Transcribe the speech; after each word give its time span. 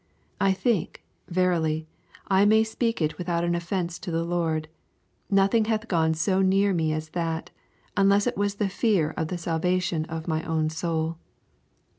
I 0.39 0.51
think, 0.53 1.03
verily, 1.27 1.87
I 2.27 2.43
may 2.43 2.63
speak 2.63 3.03
it 3.03 3.19
without 3.19 3.43
an 3.43 3.53
offence 3.53 3.99
to 3.99 4.09
the 4.09 4.23
Lord, 4.23 4.67
nothing 5.29 5.65
hath 5.65 5.87
gone 5.87 6.15
so 6.15 6.41
near 6.41 6.73
me 6.73 6.91
as 6.91 7.09
that, 7.09 7.51
unless 7.95 8.25
it 8.25 8.35
was 8.35 8.55
the 8.55 8.67
fear 8.67 9.11
of 9.11 9.27
the 9.27 9.37
salvation 9.37 10.05
of 10.05 10.27
my 10.27 10.41
own 10.41 10.71
soul. 10.71 11.19